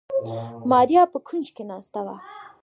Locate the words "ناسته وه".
1.69-2.15